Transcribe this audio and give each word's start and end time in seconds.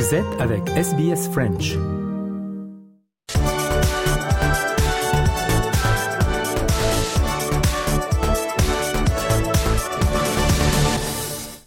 Vous 0.00 0.14
êtes 0.14 0.40
avec 0.40 0.66
SBS 0.70 1.28
French. 1.30 1.76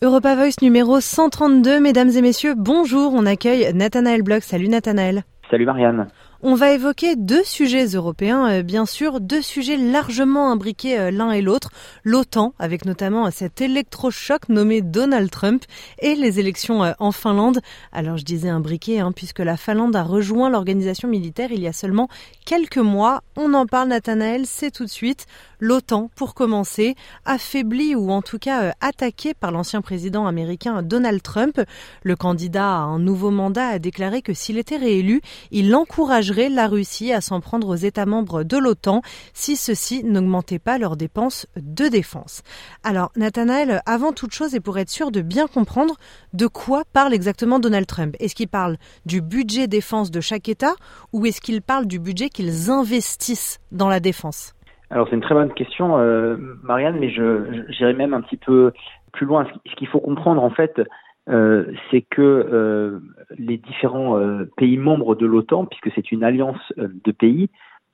Europa 0.01 0.35
Voice 0.35 0.55
numéro 0.63 0.99
132, 0.99 1.79
mesdames 1.79 2.09
et 2.09 2.21
messieurs, 2.23 2.55
bonjour, 2.57 3.13
on 3.13 3.27
accueille 3.27 3.71
Nathanaël 3.75 4.23
Bloch. 4.23 4.41
Salut 4.41 4.67
Nathanaël. 4.67 5.21
Salut 5.51 5.67
Marianne. 5.67 6.07
On 6.45 6.55
va 6.55 6.73
évoquer 6.73 7.15
deux 7.15 7.45
sujets 7.45 7.85
européens, 7.85 8.49
euh, 8.49 8.63
bien 8.63 8.85
sûr, 8.85 9.21
deux 9.21 9.41
sujets 9.41 9.77
largement 9.77 10.51
imbriqués 10.51 10.99
euh, 10.99 11.09
l'un 11.09 11.31
et 11.31 11.41
l'autre. 11.41 11.69
L'OTAN, 12.03 12.53
avec 12.59 12.83
notamment 12.83 13.31
cet 13.31 13.61
électrochoc 13.61 14.49
nommé 14.49 14.81
Donald 14.81 15.31
Trump, 15.31 15.63
et 15.99 16.15
les 16.15 16.41
élections 16.41 16.83
euh, 16.83 16.91
en 16.99 17.13
Finlande. 17.13 17.61
Alors 17.93 18.17
je 18.17 18.25
disais 18.25 18.49
imbriqués, 18.49 18.99
hein, 18.99 19.13
puisque 19.13 19.39
la 19.39 19.55
Finlande 19.55 19.95
a 19.95 20.03
rejoint 20.03 20.49
l'organisation 20.49 21.07
militaire 21.07 21.53
il 21.53 21.61
y 21.61 21.67
a 21.67 21.71
seulement 21.71 22.09
quelques 22.43 22.77
mois. 22.77 23.21
On 23.37 23.53
en 23.53 23.65
parle, 23.65 23.87
Nathanaël, 23.87 24.45
c'est 24.45 24.71
tout 24.71 24.83
de 24.83 24.89
suite. 24.89 25.27
L'OTAN, 25.61 26.09
pour 26.13 26.33
commencer, 26.33 26.95
affaibli 27.23 27.95
ou 27.95 28.11
en 28.11 28.21
tout 28.21 28.37
cas 28.37 28.73
attaqué 28.81 29.33
par 29.33 29.51
l'ancien 29.51 29.81
président 29.81 30.27
américain 30.27 30.81
Donald 30.81 31.21
Trump. 31.21 31.61
Le 32.03 32.17
candidat 32.17 32.67
à 32.67 32.81
un 32.81 32.99
nouveau 32.99 33.31
mandat 33.31 33.67
a 33.67 33.79
déclaré 33.79 34.21
que 34.21 34.33
s'il 34.33 34.57
était 34.57 34.75
réélu, 34.75 35.21
il 35.51 35.73
encouragerait 35.73 36.32
la 36.33 36.67
Russie 36.67 37.13
à 37.13 37.21
s'en 37.21 37.39
prendre 37.39 37.67
aux 37.69 37.75
États 37.75 38.05
membres 38.05 38.43
de 38.43 38.57
l'OTAN 38.57 39.01
si 39.33 39.55
ceux-ci 39.55 40.03
n'augmentaient 40.03 40.59
pas 40.59 40.77
leurs 40.77 40.97
dépenses 40.97 41.47
de 41.55 41.87
défense. 41.87 42.43
Alors, 42.83 43.11
Nathanaël, 43.15 43.81
avant 43.85 44.11
toute 44.11 44.33
chose 44.33 44.55
et 44.55 44.59
pour 44.59 44.77
être 44.77 44.89
sûr 44.89 45.11
de 45.11 45.21
bien 45.21 45.47
comprendre, 45.47 45.95
de 46.33 46.47
quoi 46.47 46.83
parle 46.91 47.13
exactement 47.13 47.59
Donald 47.59 47.85
Trump? 47.85 48.15
Est-ce 48.19 48.35
qu'il 48.35 48.47
parle 48.47 48.77
du 49.05 49.21
budget 49.21 49.67
défense 49.67 50.11
de 50.11 50.21
chaque 50.21 50.49
État 50.49 50.73
ou 51.11 51.25
est-ce 51.25 51.41
qu'il 51.41 51.61
parle 51.61 51.85
du 51.85 51.99
budget 51.99 52.29
qu'ils 52.29 52.69
investissent 52.69 53.59
dans 53.71 53.89
la 53.89 53.99
défense? 53.99 54.53
Alors 54.89 55.07
c'est 55.09 55.15
une 55.15 55.21
très 55.21 55.33
bonne 55.33 55.53
question, 55.53 55.97
euh, 55.97 56.37
Marianne, 56.61 56.97
mais 56.99 57.09
je 57.09 57.63
j'irai 57.69 57.93
même 57.93 58.13
un 58.13 58.21
petit 58.21 58.37
peu 58.37 58.71
plus 59.11 59.25
loin. 59.25 59.47
Ce 59.65 59.75
qu'il 59.75 59.87
faut 59.87 59.99
comprendre 59.99 60.43
en 60.43 60.51
fait, 60.51 60.79
euh, 61.29 61.71
c'est 61.89 62.01
que 62.01 62.21
euh, 62.21 62.99
les 63.37 63.57
différents 63.57 64.17
euh, 64.17 64.49
pays 64.57 64.77
membres 64.77 65.15
de 65.15 65.25
l'OTAN, 65.25 65.65
puisque 65.65 65.93
c'est 65.95 66.11
une 66.11 66.23
alliance 66.23 66.73
de 66.77 67.11
pays, 67.11 67.49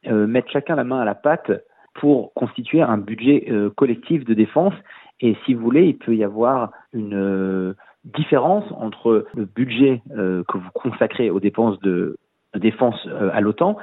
mettent 0.06 0.50
chacun 0.50 0.76
la 0.76 0.86
main 0.86 1.02
à 1.02 1.06
la 1.06 1.14
pâte 1.14 1.52
pour 1.94 2.34
constituer 2.34 2.82
un 2.82 2.98
budget 2.98 3.52
collectif 3.76 4.24
de 4.24 4.34
défense. 4.34 4.74
Et 5.20 5.36
si 5.44 5.54
vous 5.54 5.62
voulez, 5.62 5.88
il 5.88 5.98
peut 5.98 6.16
y 6.16 6.24
avoir 6.24 6.72
une 6.94 7.76
différence 8.06 8.64
entre 8.72 9.26
le 9.36 9.44
budget 9.44 10.02
que 10.08 10.58
vous 10.58 10.70
consacrez 10.74 11.30
aux 11.30 11.42
dépenses 11.42 11.78
de, 11.82 12.16
défense 12.56 13.10
à 13.34 13.42
l'OTAN 13.42 13.76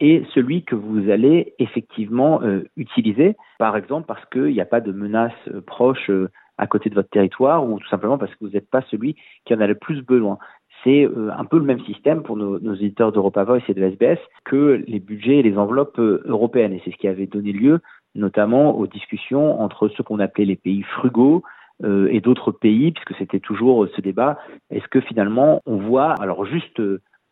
et 0.00 0.24
celui 0.34 0.64
que 0.64 0.74
vous 0.74 1.08
allez 1.08 1.54
effectivement 1.60 2.40
utiliser, 2.76 3.36
par 3.60 3.76
exemple 3.76 4.06
parce 4.08 4.26
qu'il 4.26 4.52
n'y 4.52 4.60
a 4.60 4.66
pas 4.66 4.80
de 4.80 4.90
menace 4.90 5.48
proche 5.68 6.10
à 6.60 6.66
côté 6.66 6.90
de 6.90 6.94
votre 6.94 7.08
territoire 7.08 7.66
ou 7.66 7.80
tout 7.80 7.88
simplement 7.88 8.18
parce 8.18 8.30
que 8.32 8.44
vous 8.44 8.50
n'êtes 8.50 8.68
pas 8.68 8.82
celui 8.90 9.16
qui 9.44 9.54
en 9.54 9.60
a 9.60 9.66
le 9.66 9.74
plus 9.74 10.02
besoin. 10.02 10.38
C'est 10.84 11.04
euh, 11.04 11.30
un 11.36 11.44
peu 11.44 11.58
le 11.58 11.64
même 11.64 11.80
système 11.80 12.22
pour 12.22 12.36
nos, 12.36 12.74
éditeurs 12.74 13.12
d'Europa 13.12 13.44
Voice 13.44 13.62
et 13.68 13.74
de 13.74 13.82
SBS 13.82 14.18
que 14.44 14.82
les 14.86 15.00
budgets 15.00 15.38
et 15.38 15.42
les 15.42 15.56
enveloppes 15.58 15.98
euh, 15.98 16.22
européennes. 16.26 16.74
Et 16.74 16.82
c'est 16.84 16.90
ce 16.90 16.96
qui 16.96 17.08
avait 17.08 17.26
donné 17.26 17.52
lieu 17.52 17.80
notamment 18.14 18.76
aux 18.76 18.86
discussions 18.86 19.60
entre 19.60 19.88
ceux 19.88 20.02
qu'on 20.02 20.18
appelait 20.18 20.44
les 20.44 20.56
pays 20.56 20.82
frugaux, 20.82 21.42
euh, 21.84 22.08
et 22.10 22.20
d'autres 22.20 22.50
pays, 22.50 22.90
puisque 22.90 23.16
c'était 23.16 23.38
toujours 23.38 23.86
ce 23.94 24.00
débat, 24.00 24.36
est-ce 24.70 24.86
que 24.88 25.00
finalement 25.00 25.62
on 25.64 25.76
voit, 25.76 26.12
alors 26.20 26.44
juste 26.44 26.82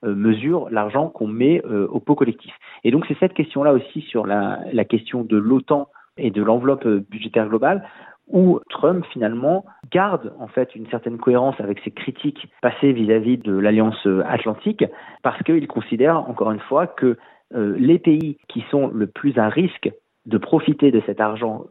mesure 0.04 0.70
l'argent 0.70 1.08
qu'on 1.08 1.26
met 1.26 1.60
au 1.64 1.98
pot 1.98 2.14
collectif? 2.14 2.54
Et 2.84 2.92
donc 2.92 3.04
c'est 3.08 3.18
cette 3.18 3.34
question-là 3.34 3.72
aussi 3.72 4.02
sur 4.02 4.24
la 4.24 4.84
question 4.88 5.24
de 5.24 5.36
l'OTAN 5.36 5.88
et 6.16 6.30
de 6.30 6.42
l'enveloppe 6.42 6.86
budgétaire 6.86 7.48
globale, 7.48 7.84
où 8.30 8.60
Trump 8.68 9.04
finalement 9.12 9.64
garde 9.90 10.32
en 10.38 10.48
fait 10.48 10.74
une 10.74 10.86
certaine 10.88 11.18
cohérence 11.18 11.58
avec 11.60 11.80
ses 11.80 11.90
critiques 11.90 12.48
passées 12.60 12.92
vis-à-vis 12.92 13.38
de 13.38 13.56
l'Alliance 13.56 14.06
Atlantique, 14.26 14.84
parce 15.22 15.42
qu'il 15.42 15.66
considère 15.66 16.28
encore 16.28 16.50
une 16.50 16.60
fois 16.60 16.86
que 16.86 17.16
euh, 17.54 17.74
les 17.78 17.98
pays 17.98 18.36
qui 18.48 18.62
sont 18.70 18.88
le 18.88 19.06
plus 19.06 19.38
à 19.38 19.48
risque 19.48 19.90
de 20.26 20.36
profiter 20.36 20.90
de 20.90 21.00
cet 21.06 21.20
argent 21.20 21.64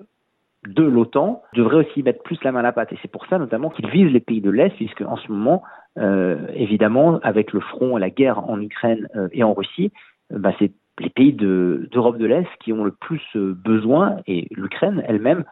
de 0.67 0.83
l'OTAN 0.83 1.43
devraient 1.53 1.85
aussi 1.85 2.01
mettre 2.01 2.23
plus 2.23 2.43
la 2.43 2.51
main 2.51 2.59
à 2.59 2.63
la 2.63 2.71
pâte. 2.71 2.91
Et 2.91 2.97
c'est 3.01 3.11
pour 3.11 3.27
ça 3.27 3.37
notamment 3.37 3.69
qu'il 3.69 3.87
vise 3.87 4.11
les 4.11 4.19
pays 4.19 4.41
de 4.41 4.49
l'Est, 4.49 4.75
puisque 4.75 5.01
en 5.01 5.17
ce 5.17 5.31
moment, 5.31 5.61
euh, 5.99 6.47
évidemment, 6.55 7.19
avec 7.21 7.53
le 7.53 7.59
front 7.59 7.95
la 7.97 8.09
guerre 8.09 8.49
en 8.49 8.59
Ukraine 8.59 9.07
euh, 9.15 9.27
et 9.31 9.43
en 9.43 9.53
Russie, 9.53 9.91
bah, 10.31 10.51
c'est 10.57 10.71
les 10.99 11.11
pays 11.11 11.33
d'Europe 11.33 12.17
de 12.17 12.25
l'Est 12.25 12.49
qui 12.59 12.73
ont 12.73 12.83
le 12.83 12.91
plus 12.91 13.21
besoin, 13.35 14.17
et 14.25 14.47
l'Ukraine 14.49 15.03
elle-même, 15.07 15.45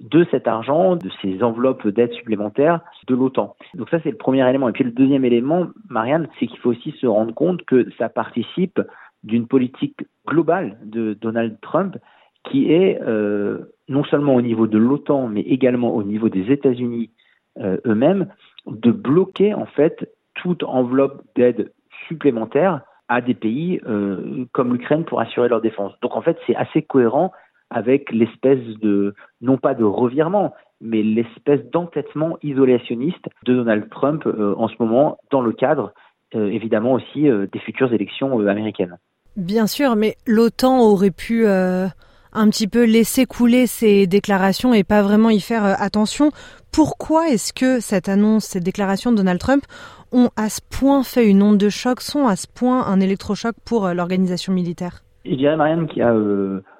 de 0.00 0.26
cet 0.30 0.46
argent, 0.46 0.96
de 0.96 1.10
ces 1.22 1.42
enveloppes 1.42 1.86
d'aide 1.88 2.12
supplémentaires 2.12 2.80
de 3.06 3.14
l'OTAN. 3.14 3.56
Donc 3.74 3.88
ça, 3.90 3.98
c'est 4.02 4.10
le 4.10 4.16
premier 4.16 4.48
élément. 4.48 4.68
Et 4.68 4.72
puis 4.72 4.84
le 4.84 4.90
deuxième 4.90 5.24
élément, 5.24 5.68
Marianne, 5.88 6.28
c'est 6.38 6.46
qu'il 6.46 6.58
faut 6.58 6.70
aussi 6.70 6.92
se 7.00 7.06
rendre 7.06 7.34
compte 7.34 7.64
que 7.64 7.88
ça 7.98 8.08
participe 8.08 8.80
d'une 9.24 9.46
politique 9.46 10.06
globale 10.26 10.78
de 10.84 11.14
Donald 11.14 11.58
Trump 11.60 11.96
qui 12.44 12.72
est 12.72 13.00
euh, 13.02 13.58
non 13.88 14.04
seulement 14.04 14.34
au 14.34 14.42
niveau 14.42 14.66
de 14.66 14.78
l'OTAN, 14.78 15.28
mais 15.28 15.40
également 15.40 15.94
au 15.94 16.02
niveau 16.02 16.28
des 16.28 16.52
États-Unis 16.52 17.10
euh, 17.58 17.78
eux-mêmes, 17.86 18.28
de 18.66 18.90
bloquer 18.90 19.54
en 19.54 19.66
fait 19.66 20.12
toute 20.34 20.62
enveloppe 20.62 21.22
d'aide 21.34 21.72
supplémentaire 22.06 22.82
à 23.08 23.20
des 23.20 23.34
pays 23.34 23.80
euh, 23.86 24.44
comme 24.52 24.72
l'Ukraine 24.72 25.04
pour 25.04 25.20
assurer 25.20 25.48
leur 25.48 25.60
défense. 25.60 25.92
Donc 26.02 26.16
en 26.16 26.22
fait, 26.22 26.36
c'est 26.46 26.56
assez 26.56 26.82
cohérent 26.82 27.32
avec 27.70 28.10
l'espèce 28.12 28.64
de, 28.80 29.14
non 29.40 29.58
pas 29.58 29.74
de 29.74 29.84
revirement, 29.84 30.54
mais 30.80 31.02
l'espèce 31.02 31.60
d'entêtement 31.72 32.38
isolationniste 32.42 33.24
de 33.44 33.54
Donald 33.54 33.88
Trump 33.90 34.26
euh, 34.26 34.54
en 34.56 34.68
ce 34.68 34.74
moment 34.78 35.18
dans 35.30 35.40
le 35.40 35.52
cadre 35.52 35.92
euh, 36.34 36.48
évidemment 36.48 36.92
aussi 36.92 37.28
euh, 37.28 37.46
des 37.52 37.58
futures 37.58 37.92
élections 37.92 38.38
américaines. 38.46 38.98
Bien 39.36 39.66
sûr, 39.66 39.96
mais 39.96 40.16
l'OTAN 40.26 40.80
aurait 40.80 41.10
pu 41.10 41.46
un 41.46 42.48
petit 42.48 42.68
peu 42.68 42.86
laisser 42.86 43.26
couler 43.26 43.66
ses 43.66 44.06
déclarations 44.06 44.72
et 44.72 44.82
pas 44.82 45.02
vraiment 45.02 45.28
y 45.28 45.40
faire 45.40 45.62
attention. 45.78 46.30
Pourquoi 46.72 47.28
est-ce 47.28 47.52
que 47.52 47.78
cette 47.80 48.08
annonce, 48.08 48.44
cette 48.44 48.62
déclaration 48.62 49.12
de 49.12 49.16
Donald 49.16 49.38
Trump 49.38 49.62
ont 50.10 50.30
à 50.36 50.48
ce 50.48 50.62
point 50.62 51.02
fait 51.02 51.28
une 51.28 51.42
onde 51.42 51.58
de 51.58 51.68
choc, 51.68 52.00
sont 52.00 52.26
à 52.26 52.34
ce 52.34 52.46
point 52.46 52.86
un 52.86 52.98
électrochoc 52.98 53.54
pour 53.66 53.88
l'organisation 53.88 54.54
militaire? 54.54 55.02
Je 55.26 55.34
dirais, 55.34 55.56
Marianne, 55.56 55.86
qu'il 55.86 55.98
y 55.98 56.02
a 56.02 56.14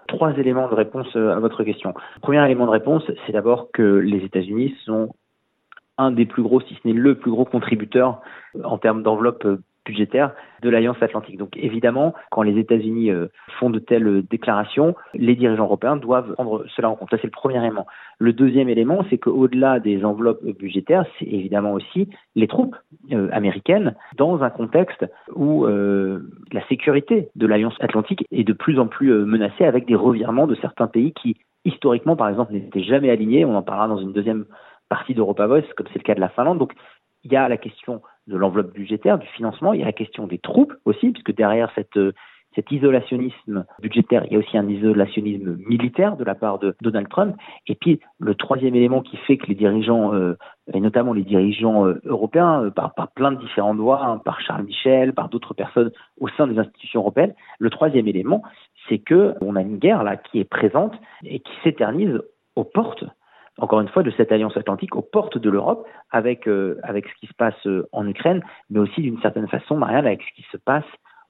trois 0.06 0.32
éléments 0.38 0.68
de 0.68 0.74
réponse 0.74 1.08
euh, 1.16 1.36
à 1.36 1.40
votre 1.40 1.64
question. 1.64 1.94
Premier 2.22 2.44
élément 2.44 2.66
de 2.66 2.70
réponse, 2.70 3.04
c'est 3.26 3.32
d'abord 3.32 3.70
que 3.72 3.82
les 3.82 4.24
États-Unis 4.24 4.74
sont 4.84 5.10
un 5.98 6.10
des 6.10 6.26
plus 6.26 6.42
gros, 6.42 6.60
si 6.60 6.74
ce 6.74 6.88
n'est 6.88 6.94
le 6.94 7.16
plus 7.16 7.30
gros 7.30 7.44
contributeur 7.44 8.20
euh, 8.56 8.62
en 8.64 8.78
termes 8.78 9.02
d'enveloppe 9.02 9.44
euh, 9.44 9.62
budgétaire 9.86 10.32
de 10.62 10.68
l'Alliance 10.68 11.00
Atlantique. 11.00 11.38
Donc 11.38 11.56
évidemment, 11.56 12.14
quand 12.30 12.42
les 12.42 12.58
États-Unis 12.58 13.10
euh, 13.10 13.28
font 13.58 13.70
de 13.70 13.78
telles 13.78 14.22
déclarations, 14.28 14.94
les 15.14 15.36
dirigeants 15.36 15.64
européens 15.64 15.96
doivent 15.96 16.32
prendre 16.34 16.64
cela 16.74 16.90
en 16.90 16.96
compte. 16.96 17.10
Ça, 17.10 17.16
c'est 17.18 17.26
le 17.26 17.30
premier 17.30 17.58
élément. 17.58 17.86
Le 18.18 18.32
deuxième 18.32 18.68
élément, 18.68 19.04
c'est 19.08 19.18
qu'au-delà 19.18 19.80
des 19.80 20.04
enveloppes 20.04 20.44
budgétaires, 20.58 21.06
c'est 21.18 21.26
évidemment 21.26 21.72
aussi 21.72 22.08
les 22.34 22.48
troupes 22.48 22.76
euh, 23.12 23.28
américaines 23.32 23.94
dans 24.16 24.42
un 24.42 24.50
contexte 24.50 25.06
où 25.34 25.64
euh, 25.64 26.20
la 26.52 26.66
sécurité 26.66 27.28
de 27.36 27.46
l'Alliance 27.46 27.76
Atlantique 27.80 28.26
est 28.30 28.44
de 28.44 28.52
plus 28.52 28.78
en 28.78 28.86
plus 28.86 29.12
menacée 29.24 29.64
avec 29.64 29.86
des 29.86 29.94
revirements 29.94 30.46
de 30.46 30.56
certains 30.56 30.88
pays 30.88 31.12
qui, 31.12 31.36
historiquement, 31.64 32.16
par 32.16 32.28
exemple, 32.28 32.52
n'étaient 32.52 32.82
jamais 32.82 33.10
alignés. 33.10 33.44
On 33.44 33.54
en 33.54 33.62
parlera 33.62 33.88
dans 33.88 33.98
une 33.98 34.12
deuxième 34.12 34.46
partie 34.88 35.14
d'Europa 35.14 35.46
Voice, 35.46 35.62
comme 35.76 35.86
c'est 35.88 35.98
le 35.98 36.04
cas 36.04 36.14
de 36.14 36.20
la 36.20 36.28
Finlande. 36.28 36.58
Donc, 36.58 36.72
il 37.24 37.32
y 37.32 37.36
a 37.36 37.48
la 37.48 37.56
question 37.56 38.02
de 38.26 38.36
l'enveloppe 38.36 38.72
budgétaire, 38.72 39.18
du 39.18 39.26
financement, 39.28 39.72
il 39.72 39.80
y 39.80 39.82
a 39.82 39.86
la 39.86 39.92
question 39.92 40.26
des 40.26 40.38
troupes 40.38 40.74
aussi, 40.84 41.10
puisque 41.10 41.34
derrière 41.34 41.70
cette, 41.74 41.96
euh, 41.96 42.12
cet 42.56 42.72
isolationnisme 42.72 43.66
budgétaire, 43.80 44.24
il 44.26 44.32
y 44.32 44.36
a 44.36 44.38
aussi 44.38 44.56
un 44.56 44.68
isolationnisme 44.68 45.56
militaire 45.68 46.16
de 46.16 46.24
la 46.24 46.34
part 46.34 46.58
de 46.58 46.74
Donald 46.80 47.08
Trump. 47.08 47.36
Et 47.66 47.74
puis 47.74 48.00
le 48.18 48.34
troisième 48.34 48.74
élément 48.74 49.02
qui 49.02 49.16
fait 49.18 49.36
que 49.36 49.46
les 49.46 49.54
dirigeants, 49.54 50.14
euh, 50.14 50.36
et 50.72 50.80
notamment 50.80 51.12
les 51.12 51.22
dirigeants 51.22 51.86
euh, 51.86 52.00
européens, 52.04 52.70
par, 52.74 52.92
plein 53.14 53.32
de 53.32 53.38
différentes 53.38 53.78
voies, 53.78 54.02
hein, 54.02 54.18
par 54.18 54.40
Charles 54.40 54.64
Michel, 54.64 55.12
par 55.12 55.28
d'autres 55.28 55.54
personnes 55.54 55.92
au 56.18 56.28
sein 56.30 56.46
des 56.46 56.58
institutions 56.58 57.00
européennes, 57.00 57.34
le 57.58 57.70
troisième 57.70 58.08
élément, 58.08 58.42
c'est 58.88 58.98
que 58.98 59.34
on 59.42 59.54
a 59.54 59.60
une 59.60 59.78
guerre 59.78 60.02
là 60.02 60.16
qui 60.16 60.40
est 60.40 60.44
présente 60.44 60.94
et 61.24 61.40
qui 61.40 61.52
s'éternise 61.62 62.20
aux 62.56 62.64
portes 62.64 63.04
encore 63.58 63.80
une 63.80 63.88
fois, 63.88 64.02
de 64.02 64.10
cette 64.10 64.32
alliance 64.32 64.56
atlantique 64.56 64.94
aux 64.96 65.02
portes 65.02 65.38
de 65.38 65.50
l'Europe, 65.50 65.86
avec, 66.10 66.46
euh, 66.46 66.78
avec 66.82 67.06
ce 67.08 67.14
qui 67.20 67.26
se 67.26 67.34
passe 67.34 67.66
euh, 67.66 67.88
en 67.92 68.06
Ukraine, 68.06 68.42
mais 68.70 68.78
aussi 68.78 69.00
d'une 69.00 69.20
certaine 69.20 69.48
façon, 69.48 69.76
Marianne, 69.76 70.06
avec 70.06 70.22
ce 70.22 70.34
qui 70.34 70.46
se 70.52 70.56
passe 70.58 70.84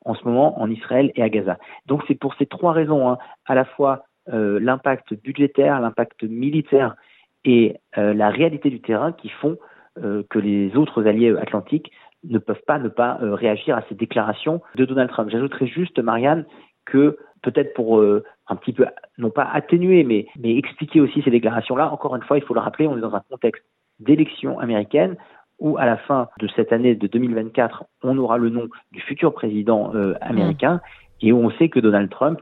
en 0.04 0.14
ce 0.14 0.24
moment 0.24 0.60
en 0.60 0.70
Israël 0.70 1.12
et 1.14 1.22
à 1.22 1.28
Gaza. 1.28 1.58
Donc 1.86 2.02
c'est 2.06 2.14
pour 2.14 2.34
ces 2.34 2.46
trois 2.46 2.72
raisons, 2.72 3.08
hein, 3.08 3.18
à 3.46 3.54
la 3.54 3.64
fois 3.64 4.04
euh, 4.32 4.58
l'impact 4.60 5.14
budgétaire, 5.14 5.80
l'impact 5.80 6.24
militaire 6.24 6.96
et 7.44 7.76
la 7.94 8.28
réalité 8.28 8.70
du 8.70 8.80
terrain 8.80 9.12
qui 9.12 9.28
font 9.28 9.56
que 9.94 10.38
les 10.40 10.76
autres 10.76 11.06
alliés 11.06 11.32
atlantiques 11.40 11.92
ne 12.24 12.38
peuvent 12.40 12.64
pas 12.66 12.80
ne 12.80 12.88
pas 12.88 13.18
réagir 13.20 13.76
à 13.76 13.82
ces 13.88 13.94
déclarations 13.94 14.62
de 14.74 14.84
Donald 14.84 15.08
Trump. 15.10 15.30
J'ajouterais 15.30 15.68
juste, 15.68 16.00
Marianne, 16.00 16.44
que 16.86 17.16
peut-être 17.46 17.74
pour 17.74 18.02
un 18.02 18.56
petit 18.56 18.72
peu, 18.72 18.86
non 19.18 19.30
pas 19.30 19.44
atténuer, 19.44 20.04
mais, 20.04 20.26
mais 20.38 20.56
expliquer 20.56 21.00
aussi 21.00 21.22
ces 21.22 21.30
déclarations-là, 21.30 21.92
encore 21.92 22.16
une 22.16 22.22
fois, 22.22 22.38
il 22.38 22.44
faut 22.44 22.54
le 22.54 22.60
rappeler, 22.60 22.86
on 22.86 22.98
est 22.98 23.00
dans 23.00 23.14
un 23.14 23.22
contexte 23.30 23.64
d'élection 24.00 24.58
américaine 24.58 25.16
où 25.58 25.78
à 25.78 25.86
la 25.86 25.96
fin 25.96 26.28
de 26.38 26.48
cette 26.54 26.72
année 26.72 26.94
de 26.94 27.06
2024, 27.06 27.84
on 28.02 28.18
aura 28.18 28.38
le 28.38 28.50
nom 28.50 28.68
du 28.92 29.00
futur 29.00 29.32
président 29.32 29.94
euh, 29.94 30.14
américain 30.20 30.80
et 31.22 31.32
où 31.32 31.38
on 31.38 31.50
sait 31.52 31.68
que 31.68 31.80
Donald 31.80 32.10
Trump, 32.10 32.40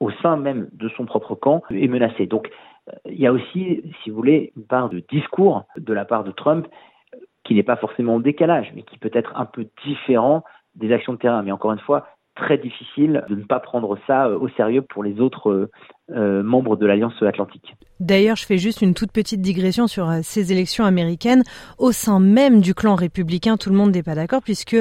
au 0.00 0.10
sein 0.10 0.36
même 0.36 0.68
de 0.72 0.88
son 0.88 1.06
propre 1.06 1.34
camp, 1.34 1.62
est 1.70 1.86
menacé. 1.86 2.26
Donc 2.26 2.50
euh, 2.88 2.92
il 3.06 3.20
y 3.20 3.26
a 3.26 3.32
aussi, 3.32 3.82
si 4.02 4.10
vous 4.10 4.16
voulez, 4.16 4.52
une 4.56 4.64
part 4.64 4.88
de 4.88 5.02
discours 5.10 5.64
de 5.76 5.92
la 5.92 6.04
part 6.04 6.24
de 6.24 6.32
Trump 6.32 6.66
euh, 7.14 7.18
qui 7.44 7.54
n'est 7.54 7.62
pas 7.62 7.76
forcément 7.76 8.16
en 8.16 8.20
décalage, 8.20 8.72
mais 8.74 8.82
qui 8.82 8.98
peut 8.98 9.10
être 9.12 9.32
un 9.36 9.46
peu 9.46 9.68
différent 9.84 10.42
des 10.74 10.92
actions 10.92 11.12
de 11.12 11.18
terrain. 11.18 11.42
Mais 11.42 11.52
encore 11.52 11.72
une 11.72 11.78
fois, 11.78 12.08
très 12.34 12.58
difficile 12.58 13.24
de 13.28 13.34
ne 13.34 13.44
pas 13.44 13.60
prendre 13.60 13.98
ça 14.06 14.28
euh, 14.28 14.38
au 14.38 14.48
sérieux 14.50 14.82
pour 14.82 15.02
les 15.02 15.20
autres 15.20 15.70
euh, 16.10 16.30
euh, 16.30 16.42
membres 16.42 16.76
de 16.76 16.86
l'Alliance 16.86 17.14
Atlantique. 17.22 17.76
D'ailleurs, 17.98 18.36
je 18.36 18.46
fais 18.46 18.58
juste 18.58 18.82
une 18.82 18.94
toute 18.94 19.12
petite 19.12 19.40
digression 19.40 19.86
sur 19.86 20.10
ces 20.22 20.52
élections 20.52 20.84
américaines. 20.84 21.42
Au 21.78 21.92
sein 21.92 22.18
même 22.18 22.60
du 22.60 22.74
clan 22.74 22.94
républicain, 22.94 23.56
tout 23.56 23.68
le 23.68 23.76
monde 23.76 23.92
n'est 23.92 24.02
pas 24.02 24.14
d'accord 24.14 24.42
puisque 24.42 24.76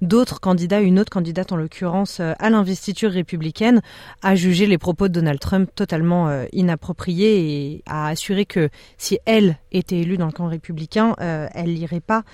d'autres 0.00 0.40
candidats, 0.40 0.80
une 0.80 0.98
autre 0.98 1.10
candidate 1.10 1.52
en 1.52 1.56
l'occurrence 1.56 2.20
à 2.20 2.50
l'investiture 2.50 3.10
républicaine, 3.10 3.82
a 4.22 4.34
jugé 4.34 4.66
les 4.66 4.78
propos 4.78 5.08
de 5.08 5.12
Donald 5.12 5.38
Trump 5.38 5.70
totalement 5.74 6.30
inappropriés 6.52 7.74
et 7.74 7.82
a 7.86 8.08
assuré 8.08 8.46
que 8.46 8.70
si 8.96 9.18
elle 9.26 9.56
était 9.70 9.98
élue 9.98 10.16
dans 10.16 10.26
le 10.26 10.32
camp 10.32 10.46
républicain, 10.46 11.14
elle 11.18 11.74
n'irait 11.74 12.00
pas 12.00 12.24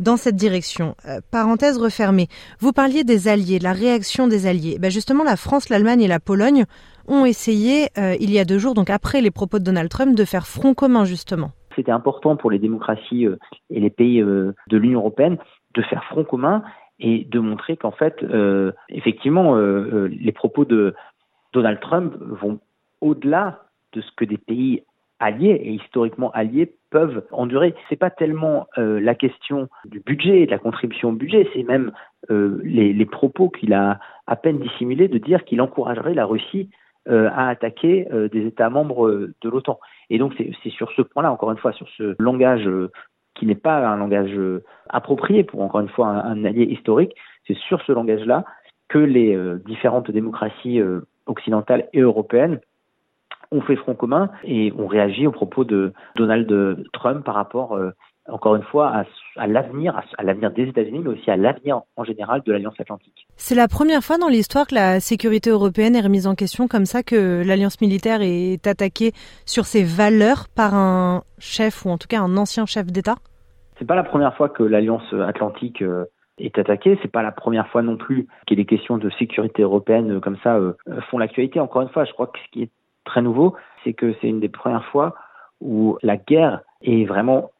dans 0.00 0.16
cette 0.16 0.36
direction. 0.36 0.96
Euh, 1.06 1.20
parenthèse 1.30 1.78
refermée. 1.78 2.28
Vous 2.60 2.72
parliez 2.72 3.04
des 3.04 3.28
alliés, 3.28 3.58
la 3.58 3.72
réaction 3.72 4.26
des 4.26 4.46
alliés. 4.46 4.78
Ben 4.78 4.90
justement, 4.90 5.24
la 5.24 5.36
France, 5.36 5.68
l'Allemagne 5.68 6.02
et 6.02 6.08
la 6.08 6.20
Pologne 6.20 6.64
ont 7.08 7.24
essayé, 7.24 7.88
euh, 7.98 8.14
il 8.20 8.30
y 8.30 8.38
a 8.38 8.44
deux 8.44 8.58
jours, 8.58 8.74
donc 8.74 8.90
après 8.90 9.20
les 9.20 9.30
propos 9.30 9.58
de 9.58 9.64
Donald 9.64 9.88
Trump, 9.88 10.16
de 10.16 10.24
faire 10.24 10.46
front 10.46 10.74
commun 10.74 11.04
justement. 11.04 11.52
C'était 11.76 11.92
important 11.92 12.36
pour 12.36 12.50
les 12.50 12.58
démocraties 12.58 13.26
euh, 13.26 13.36
et 13.70 13.80
les 13.80 13.90
pays 13.90 14.20
de 14.20 14.76
l'Union 14.76 15.00
européenne 15.00 15.38
de 15.74 15.82
faire 15.82 16.04
front 16.04 16.24
commun 16.24 16.62
et 17.00 17.24
de 17.24 17.40
montrer 17.40 17.76
qu'en 17.76 17.90
fait, 17.90 18.24
effectivement, 18.88 19.56
les 19.56 20.30
propos 20.30 20.64
de 20.64 20.94
Donald 21.52 21.80
Trump 21.80 22.14
vont 22.20 22.60
au-delà 23.00 23.64
de 23.92 24.00
ce 24.00 24.10
que 24.16 24.24
des 24.24 24.38
pays 24.38 24.84
alliés 25.18 25.60
et 25.62 25.72
historiquement 25.72 26.30
alliés 26.32 26.74
peuvent 26.90 27.24
endurer. 27.30 27.74
C'est 27.88 27.96
pas 27.96 28.10
tellement 28.10 28.66
euh, 28.78 29.00
la 29.00 29.14
question 29.14 29.68
du 29.84 30.00
budget, 30.00 30.46
de 30.46 30.50
la 30.50 30.58
contribution 30.58 31.10
au 31.10 31.12
budget, 31.12 31.48
c'est 31.54 31.62
même 31.62 31.92
euh, 32.30 32.60
les, 32.62 33.06
propos 33.06 33.48
qu'il 33.48 33.72
a 33.72 33.98
à 34.26 34.36
peine 34.36 34.58
dissimulés 34.58 35.08
de 35.08 35.18
dire 35.18 35.44
qu'il 35.44 35.60
encouragerait 35.60 36.14
la 36.14 36.26
Russie 36.26 36.68
euh, 36.68 36.83
à 37.06 37.48
attaquer 37.48 38.06
des 38.32 38.46
États 38.46 38.70
membres 38.70 39.28
de 39.40 39.48
l'OTAN. 39.48 39.78
Et 40.10 40.18
donc 40.18 40.34
c'est 40.38 40.70
sur 40.70 40.90
ce 40.92 41.02
point-là, 41.02 41.32
encore 41.32 41.50
une 41.50 41.58
fois, 41.58 41.72
sur 41.72 41.88
ce 41.96 42.14
langage 42.18 42.68
qui 43.34 43.46
n'est 43.46 43.54
pas 43.54 43.86
un 43.86 43.96
langage 43.96 44.38
approprié 44.88 45.44
pour 45.44 45.60
encore 45.60 45.80
une 45.80 45.88
fois 45.88 46.08
un 46.08 46.44
allié 46.44 46.64
historique, 46.64 47.14
c'est 47.46 47.56
sur 47.56 47.82
ce 47.82 47.92
langage-là 47.92 48.44
que 48.88 48.98
les 48.98 49.38
différentes 49.66 50.10
démocraties 50.10 50.80
occidentales 51.26 51.88
et 51.92 52.00
européennes 52.00 52.60
on 53.54 53.60
fait 53.60 53.76
front 53.76 53.94
commun 53.94 54.30
et 54.42 54.72
on 54.76 54.86
réagit 54.86 55.26
aux 55.26 55.32
propos 55.32 55.64
de 55.64 55.92
Donald 56.16 56.84
Trump 56.92 57.24
par 57.24 57.34
rapport, 57.34 57.76
euh, 57.76 57.90
encore 58.28 58.56
une 58.56 58.62
fois, 58.62 58.88
à, 58.88 59.04
l'avenir, 59.36 60.00
à, 60.18 60.22
l'avenir 60.22 60.50
des 60.52 60.68
États-Unis, 60.68 61.00
mais 61.00 61.10
aussi 61.10 61.30
à 61.30 61.36
l'avenir 61.36 61.82
en 61.96 62.04
général 62.04 62.42
de 62.44 62.52
l'Alliance 62.52 62.78
Atlantique. 62.78 63.26
C'est 63.36 63.54
la 63.54 63.68
première 63.68 64.02
fois 64.02 64.18
dans 64.18 64.28
l'histoire 64.28 64.66
que 64.66 64.74
la 64.74 65.00
sécurité 65.00 65.50
européenne 65.50 65.96
est 65.96 66.00
remise 66.00 66.26
en 66.26 66.34
question 66.34 66.68
comme 66.68 66.84
ça, 66.84 67.02
que 67.02 67.42
l'Alliance 67.46 67.80
militaire 67.80 68.20
est 68.22 68.66
attaquée 68.66 69.12
sur 69.44 69.64
ses 69.64 69.82
valeurs 69.82 70.46
par 70.54 70.74
un 70.74 71.22
chef 71.38 71.84
ou 71.84 71.90
en 71.90 71.98
tout 71.98 72.08
cas 72.08 72.20
un 72.20 72.36
ancien 72.36 72.66
chef 72.66 72.86
d'État? 72.86 73.16
C'est 73.78 73.86
pas 73.86 73.96
la 73.96 74.04
première 74.04 74.36
fois 74.36 74.48
que 74.48 74.62
l'Alliance 74.62 75.12
Atlantique 75.12 75.82
euh, 75.82 76.04
est 76.38 76.56
attaquée. 76.58 76.96
C'est 77.02 77.10
pas 77.10 77.22
la 77.22 77.32
première 77.32 77.66
fois 77.68 77.82
non 77.82 77.96
plus 77.96 78.28
que 78.46 78.54
des 78.54 78.64
questions 78.64 78.98
de 78.98 79.10
sécurité 79.18 79.62
européenne 79.62 80.16
euh, 80.16 80.20
comme 80.20 80.36
ça 80.44 80.58
font 81.10 81.18
l'actualité. 81.18 81.58
Encore 81.58 81.82
une 81.82 81.88
fois, 81.88 82.04
je 82.04 82.12
crois 82.12 82.28
que 82.28 82.38
ce 82.38 82.50
qui 82.52 82.62
est 82.62 82.70
très 83.04 83.20
nouveau, 83.20 83.54
c'est 83.82 83.92
que 83.92 84.14
c'est 84.20 84.28
une 84.28 84.40
des 84.40 84.48
premières 84.48 84.84
fois 84.86 85.14
où 85.60 85.98
la 86.02 86.16
guerre 86.16 86.60
est 86.82 87.04
vraiment 87.04 87.50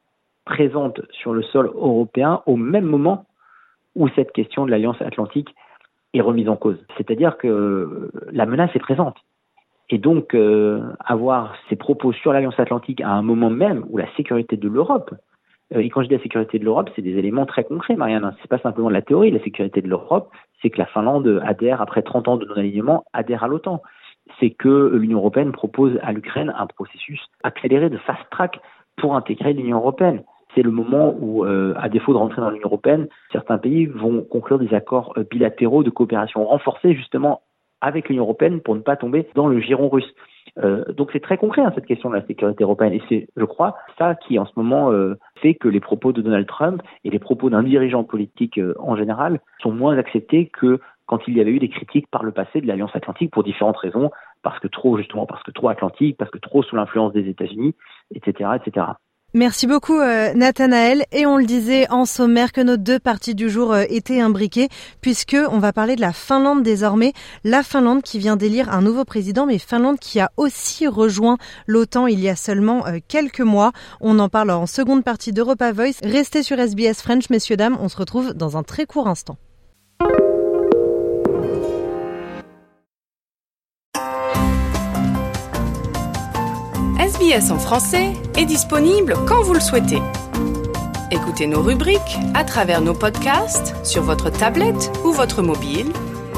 présente 0.45 1.01
sur 1.11 1.33
le 1.33 1.43
sol 1.43 1.67
européen 1.67 2.43
au 2.47 2.57
même 2.57 2.85
moment 2.85 3.27
où 3.95 4.09
cette 4.09 4.33
question 4.33 4.67
de 4.67 4.71
l'Alliance 4.71 5.01
atlantique 5.01 5.55
est 6.13 6.21
remise 6.21 6.49
en 6.49 6.57
cause. 6.57 6.79
C'est-à-dire 6.97 7.37
que 7.37 8.11
la 8.31 8.47
menace 8.47 8.71
est 8.75 8.81
présente. 8.81 9.17
Et 9.91 9.99
donc, 9.99 10.35
euh, 10.35 10.83
avoir 11.05 11.55
ces 11.69 11.77
propos 11.77 12.13
sur 12.13 12.33
l'Alliance 12.33 12.59
atlantique 12.59 13.01
à 13.01 13.11
un 13.11 13.23
moment 13.23 13.51
même 13.51 13.85
où 13.91 13.99
la 13.99 14.11
sécurité 14.17 14.57
de 14.57 14.69
l'Europe, 14.69 15.15
euh, 15.75 15.81
et 15.81 15.91
quand 15.91 16.03
je 16.03 16.09
dis 16.09 16.15
la 16.15 16.23
sécurité 16.23 16.59
de 16.59 16.65
l'Europe, 16.65 16.91
c'est 16.97 17.03
des 17.03 17.17
éléments 17.19 17.47
très 17.47 17.65
concrets, 17.65 17.97
Marianne. 17.97 18.25
Hein. 18.25 18.35
C'est 18.41 18.49
pas 18.49 18.59
simplement 18.59 18.89
de 18.89 18.95
la 18.95 19.03
théorie. 19.03 19.31
La 19.31 19.43
sécurité 19.43 19.83
de 19.83 19.89
l'Europe, 19.89 20.31
c'est 20.63 20.71
que 20.71 20.79
la 20.79 20.87
Finlande 20.87 21.43
adhère, 21.45 21.83
après 21.83 22.03
30 22.03 22.29
ans 22.29 22.37
de 22.37 22.47
non-alignement, 22.47 23.05
adhère 23.13 23.45
à 23.45 23.49
l'OTAN 23.49 23.83
c'est 24.41 24.51
que 24.51 24.93
l'Union 24.95 25.19
européenne 25.19 25.53
propose 25.53 25.99
à 26.03 26.13
l'Ukraine 26.13 26.53
un 26.57 26.67
processus 26.67 27.21
accéléré 27.43 27.91
de 27.91 27.99
fast 27.99 28.23
track 28.31 28.61
pour 28.97 29.17
intégrer 29.17 29.53
l'Union 29.53 29.79
européenne. 29.79 30.23
C'est 30.55 30.63
le 30.63 30.71
moment 30.71 31.15
où, 31.19 31.45
euh, 31.45 31.75
à 31.77 31.89
défaut 31.89 32.13
de 32.13 32.19
rentrer 32.19 32.41
dans 32.41 32.51
l'Union 32.51 32.67
européenne, 32.67 33.09
certains 33.33 33.59
pays 33.59 33.87
vont 33.87 34.23
conclure 34.23 34.59
des 34.59 34.73
accords 34.75 35.13
euh, 35.17 35.25
bilatéraux 35.29 35.83
de 35.83 35.91
coopération 35.91 36.45
renforcée 36.45 36.95
justement 36.95 37.43
avec 37.81 38.09
l'Union 38.09 38.23
européenne 38.23 38.61
pour 38.61 38.75
ne 38.75 38.81
pas 38.81 38.97
tomber 38.97 39.29
dans 39.35 39.49
le 39.49 39.61
giron 39.61 39.89
russe. 39.89 40.11
Euh, 40.59 40.85
donc 40.93 41.11
c'est 41.13 41.21
très 41.21 41.37
concret 41.37 41.63
hein, 41.63 41.73
cette 41.75 41.87
question 41.87 42.11
de 42.11 42.15
la 42.15 42.27
sécurité 42.27 42.63
européenne 42.63 42.93
et 42.93 43.03
c'est, 43.09 43.27
je 43.37 43.45
crois, 43.45 43.77
ça 43.99 44.15
qui 44.15 44.39
en 44.39 44.47
ce 44.47 44.53
moment 44.57 44.93
fait 45.43 45.55
que 45.55 45.69
les 45.69 45.81
propos 45.81 46.13
de 46.13 46.23
Donald 46.23 46.47
Trump 46.47 46.83
et 47.03 47.11
les 47.11 47.19
propos 47.19 47.51
d'un 47.51 47.63
dirigeant 47.63 48.05
politique 48.05 48.61
en 48.79 48.97
général 48.97 49.41
sont 49.61 49.73
moins 49.73 49.99
acceptés 49.99 50.47
que 50.47 50.79
quand 51.07 51.27
il 51.27 51.37
y 51.37 51.41
avait 51.41 51.51
eu 51.51 51.59
des 51.59 51.69
critiques 51.69 52.07
par 52.11 52.23
le 52.23 52.33
passé 52.33 52.61
de 52.61 52.67
l'Alliance 52.67 52.95
Atlantique 52.95 53.31
pour 53.31 53.43
différentes 53.43 53.77
raisons, 53.77 54.11
parce 54.43 54.59
que 54.59 54.69
trop 54.69 54.97
justement, 54.97 55.27
parce 55.27 55.43
que 55.43 55.51
trop 55.51 55.69
Atlantique, 55.69 56.17
parce 56.17 56.31
que 56.31 56.39
trop 56.39 56.63
sous 56.63 56.77
l'influence 56.77 57.13
des 57.13 57.29
États-Unis, 57.29 57.75
etc., 58.15 58.51
etc. 58.57 58.87
Merci 59.37 59.67
beaucoup 59.67 59.99
euh, 59.99 60.33
Nathanaël 60.33 61.07
et 61.11 61.27
on 61.27 61.37
le 61.37 61.45
disait 61.45 61.91
en 61.91 62.05
sommaire 62.05 62.53
que 62.53 62.61
nos 62.61 62.77
deux 62.77 63.01
parties 63.01 63.35
du 63.35 63.51
jour 63.51 63.73
euh, 63.73 63.83
étaient 63.89 64.21
imbriquées 64.21 64.69
puisque 65.01 65.37
on 65.51 65.59
va 65.59 65.73
parler 65.73 65.97
de 65.97 66.01
la 66.01 66.13
Finlande 66.13 66.63
désormais, 66.63 67.13
la 67.43 67.65
Finlande 67.65 68.03
qui 68.03 68.21
vient 68.21 68.37
d'élire 68.37 68.73
un 68.73 68.81
nouveau 68.81 69.05
président 69.05 69.45
mais 69.45 69.59
Finlande 69.59 69.99
qui 69.99 70.21
a 70.21 70.31
aussi 70.37 70.87
rejoint 70.87 71.37
l'OTAN 71.67 72.07
il 72.07 72.21
y 72.21 72.29
a 72.29 72.37
seulement 72.37 72.87
euh, 72.87 72.99
quelques 73.09 73.41
mois. 73.41 73.73
On 74.01 74.21
en 74.21 74.29
parle 74.29 74.53
en 74.53 74.67
seconde 74.67 75.03
partie 75.03 75.33
d'Europa 75.33 75.73
Voice. 75.73 75.99
Restez 76.05 76.45
sur 76.45 76.61
SBS 76.61 77.03
French 77.03 77.29
messieurs 77.29 77.57
dames, 77.57 77.77
on 77.81 77.89
se 77.89 77.97
retrouve 77.97 78.35
dans 78.35 78.57
un 78.57 78.63
très 78.63 78.87
court 78.87 79.09
instant. 79.09 79.37
En 87.35 87.59
français 87.59 88.13
est 88.37 88.45
disponible 88.45 89.17
quand 89.27 89.43
vous 89.43 89.55
le 89.55 89.61
souhaitez. 89.61 90.01
Écoutez 91.11 91.49
nos 91.49 91.63
rubriques 91.63 92.17
à 92.33 92.45
travers 92.45 92.81
nos 92.81 92.95
podcasts 92.95 93.75
sur 93.85 94.05
votre 94.05 94.31
tablette 94.31 94.93
ou 95.05 95.11
votre 95.11 95.43
mobile 95.43 95.91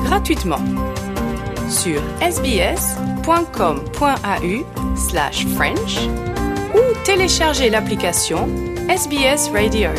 gratuitement 0.05 0.61
sur 1.69 2.01
sbs.com.au 2.23 3.27
slash 4.97 5.47
French 5.49 5.99
ou 6.75 6.81
téléchargez 7.05 7.69
l'application 7.69 8.49
SBS 8.89 9.51
Radio. 9.51 9.91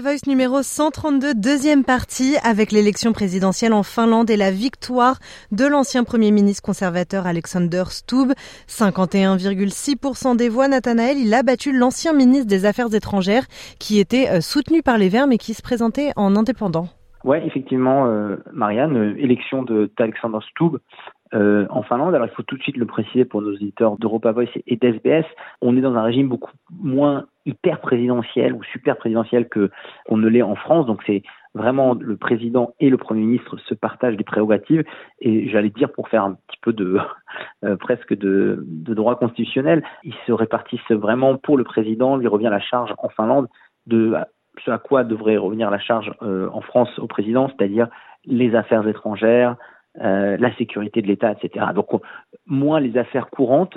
Voice 0.00 0.26
numéro 0.26 0.62
132, 0.62 1.34
deuxième 1.34 1.84
partie, 1.84 2.36
avec 2.42 2.72
l'élection 2.72 3.12
présidentielle 3.12 3.74
en 3.74 3.82
Finlande 3.82 4.30
et 4.30 4.36
la 4.36 4.50
victoire 4.50 5.16
de 5.50 5.66
l'ancien 5.66 6.02
Premier 6.02 6.30
ministre 6.30 6.62
conservateur 6.62 7.26
Alexander 7.26 7.84
Stubb. 7.88 8.32
51,6% 8.68 10.36
des 10.36 10.48
voix, 10.48 10.68
Nathanaël, 10.68 11.18
il 11.18 11.34
a 11.34 11.42
battu 11.42 11.76
l'ancien 11.76 12.14
ministre 12.14 12.46
des 12.46 12.64
Affaires 12.64 12.94
étrangères 12.94 13.44
qui 13.78 13.98
était 13.98 14.28
euh, 14.30 14.40
soutenu 14.40 14.82
par 14.82 14.96
les 14.96 15.08
Verts 15.08 15.26
mais 15.26 15.38
qui 15.38 15.52
se 15.52 15.62
présentait 15.62 16.12
en 16.16 16.36
indépendant. 16.36 16.86
Oui, 17.24 17.36
effectivement, 17.44 18.06
euh, 18.06 18.36
Marianne, 18.52 18.96
euh, 18.96 19.14
élection 19.18 19.62
d'Alexander 19.62 20.38
Stubb. 20.50 20.78
Euh, 21.34 21.66
en 21.70 21.82
Finlande. 21.82 22.14
Alors 22.14 22.26
il 22.26 22.34
faut 22.34 22.42
tout 22.42 22.58
de 22.58 22.62
suite 22.62 22.76
le 22.76 22.84
préciser 22.84 23.24
pour 23.24 23.40
nos 23.40 23.54
éditeurs 23.54 23.96
d'Europa 23.96 24.32
Voice 24.32 24.50
et 24.66 24.76
d'SBS, 24.76 25.24
on 25.62 25.74
est 25.78 25.80
dans 25.80 25.94
un 25.94 26.02
régime 26.02 26.28
beaucoup 26.28 26.52
moins 26.70 27.24
hyper 27.46 27.80
présidentiel 27.80 28.52
ou 28.52 28.62
super 28.64 28.98
présidentiel 28.98 29.48
que 29.48 29.70
qu'on 30.04 30.18
ne 30.18 30.28
l'est 30.28 30.42
en 30.42 30.56
France. 30.56 30.84
Donc 30.84 31.02
c'est 31.06 31.22
vraiment 31.54 31.94
le 31.94 32.16
président 32.18 32.74
et 32.80 32.90
le 32.90 32.98
Premier 32.98 33.22
ministre 33.22 33.56
se 33.56 33.72
partagent 33.72 34.18
des 34.18 34.24
prérogatives. 34.24 34.84
Et 35.20 35.48
j'allais 35.48 35.70
dire, 35.70 35.90
pour 35.90 36.10
faire 36.10 36.24
un 36.24 36.34
petit 36.48 36.58
peu 36.60 36.74
de 36.74 36.98
euh, 37.64 37.76
presque 37.76 38.14
de, 38.14 38.62
de 38.66 38.92
droit 38.92 39.16
constitutionnel, 39.16 39.82
ils 40.04 40.14
se 40.26 40.32
répartissent 40.32 40.90
vraiment 40.90 41.38
pour 41.38 41.56
le 41.56 41.64
président, 41.64 42.18
lui 42.18 42.28
revient 42.28 42.50
la 42.50 42.60
charge 42.60 42.92
en 42.98 43.08
Finlande 43.08 43.48
de 43.86 44.14
ce 44.64 44.70
à 44.70 44.78
quoi 44.78 45.02
devrait 45.02 45.38
revenir 45.38 45.70
la 45.70 45.78
charge 45.78 46.12
euh, 46.22 46.48
en 46.52 46.60
France 46.60 46.98
au 46.98 47.06
président, 47.06 47.48
c'est-à-dire 47.48 47.88
les 48.26 48.54
affaires 48.54 48.86
étrangères, 48.86 49.56
euh, 50.00 50.38
la 50.38 50.54
sécurité 50.56 51.02
de 51.02 51.06
l'État, 51.06 51.32
etc. 51.32 51.66
Donc 51.74 51.88
moins 52.46 52.80
les 52.80 52.96
affaires 52.96 53.28
courantes 53.28 53.76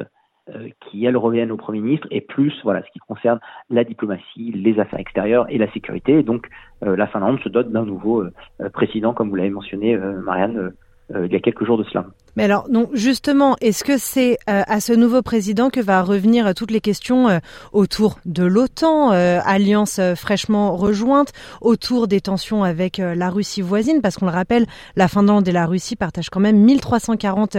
euh, 0.50 0.70
qui 0.80 1.04
elles 1.04 1.18
reviennent 1.18 1.52
au 1.52 1.58
Premier 1.58 1.82
ministre 1.82 2.08
et 2.10 2.22
plus 2.22 2.54
voilà 2.64 2.82
ce 2.84 2.92
qui 2.92 3.00
concerne 3.00 3.40
la 3.70 3.84
diplomatie, 3.84 4.54
les 4.54 4.80
affaires 4.80 5.00
extérieures 5.00 5.46
et 5.50 5.58
la 5.58 5.70
sécurité. 5.74 6.20
Et 6.20 6.24
donc 6.24 6.48
euh, 6.84 6.96
la 6.96 7.08
Finlande 7.08 7.40
se 7.42 7.50
dote 7.50 7.70
d'un 7.70 7.84
nouveau 7.84 8.24
président, 8.72 9.14
comme 9.14 9.30
vous 9.30 9.36
l'avez 9.36 9.50
mentionné, 9.50 9.98
Marianne, 9.98 10.72
il 11.14 11.32
y 11.32 11.36
a 11.36 11.40
quelques 11.40 11.66
jours 11.66 11.78
de 11.78 11.84
cela. 11.84 12.06
Mais 12.36 12.44
alors, 12.44 12.68
donc 12.70 12.90
justement, 12.94 13.56
est-ce 13.62 13.84
que 13.84 13.98
c'est 13.98 14.38
euh, 14.50 14.64
à 14.68 14.82
ce 14.82 14.92
nouveau 14.92 15.22
président 15.22 15.70
que 15.70 15.80
va 15.80 16.02
revenir 16.04 16.54
toutes 16.54 16.72
les 16.72 16.82
questions 16.82 17.30
euh, 17.30 17.40
autour 17.72 18.20
de 18.26 18.44
l'OTAN, 18.44 19.14
euh, 19.14 19.40
alliance 19.46 20.02
fraîchement 20.16 20.76
rejointe, 20.76 21.32
autour 21.62 22.08
des 22.10 22.20
tensions 22.20 22.64
avec 22.64 22.98
la 22.98 23.30
Russie 23.30 23.62
voisine, 23.62 24.02
parce 24.02 24.18
qu'on 24.18 24.26
le 24.26 24.32
rappelle, 24.32 24.66
la 24.96 25.08
Finlande 25.08 25.48
et 25.48 25.52
la 25.52 25.66
Russie 25.66 25.96
partagent 25.96 26.30
quand 26.30 26.40
même 26.40 26.58
1340 26.58 27.58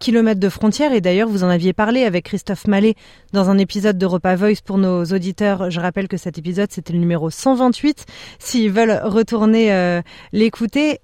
kilomètres 0.00 0.40
de 0.40 0.48
frontières. 0.48 0.92
Et 0.92 1.00
d'ailleurs, 1.00 1.28
vous 1.28 1.44
en 1.44 1.48
aviez 1.48 1.72
parlé 1.72 2.04
avec 2.04 2.24
Christophe 2.24 2.66
Mallet 2.66 2.94
dans 3.32 3.50
un 3.50 3.58
épisode 3.58 3.98
d'Europa 3.98 4.34
Voice 4.34 4.62
pour 4.64 4.78
nos 4.78 5.04
auditeurs. 5.04 5.70
Je 5.70 5.80
rappelle 5.80 6.08
que 6.08 6.16
cet 6.16 6.38
épisode, 6.38 6.70
c'était 6.70 6.92
le 6.92 6.98
numéro 6.98 7.30
128. 7.30 8.06
S'ils 8.38 8.70
veulent 8.70 9.00
retourner 9.04 10.00
l'écouter, 10.32 11.00